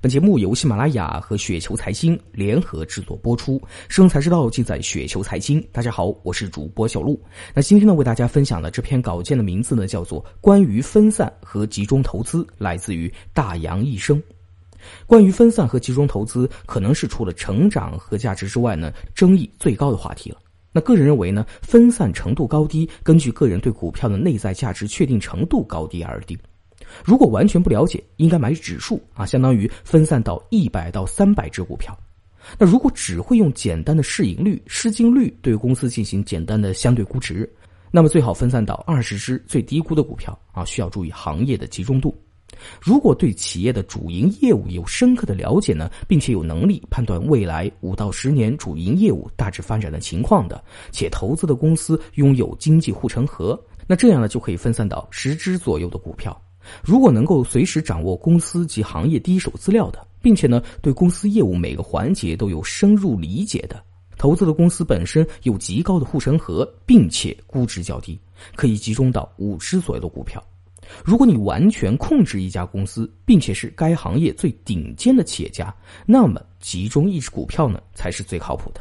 [0.00, 5.60] 本节目由喜马拉雅和雪球财经联合制作播出，生财之道尽在雪球财经。
[5.72, 7.20] 大家好，我是主播小璐。
[7.52, 14.22] 那今天呢，为大家分享的这篇稿件的名字呢，叫做《关于分散和集中投资》，来自于大洋一生。
[15.04, 20.38] 关于分散和集中投资，可能是除了成长和价值之外呢，争议最高的话题了。
[20.70, 26.38] 那个人认为呢，分散程度高低，根据个人对股票的内在价值确定程度高低而定。
[27.04, 31.96] 如果完全不了解，应该买指数啊，相当于分散到一百到三百只股票。
[32.58, 37.50] 那如果只会用简单的市盈率、市净率对公司进行简单的相对估值，
[37.90, 42.16] 那么最好分散到二十只最低估的股票啊，需要注意行业的集中度。
[42.80, 56.40] 如果对企业的主营业务有深刻的了解呢，并且有能力判断未来五到十年主营业务大致发展的情况的，且投资的公司拥有经济护城河，那这样呢就可以分散到十只左右的股票。
[56.82, 63.82] 如果能够随时掌握公司及行业第一手资料的，并且呢对公司业务每个环节都有深入理解的，
[64.16, 68.18] 投资的公司本身有极高的护城河，并且估值较低，
[68.56, 70.42] 可以集中到五只左右的股票。
[71.04, 75.74] 如果你完全控制一家公司，并且是该行业最顶尖的企业家，
[76.06, 78.80] 那么集中一只股票呢才是最靠谱的。